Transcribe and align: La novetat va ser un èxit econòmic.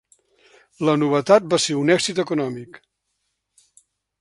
La 0.87 0.95
novetat 1.01 1.45
va 1.53 1.61
ser 1.67 1.77
un 1.81 1.93
èxit 1.97 2.23
econòmic. 2.27 2.81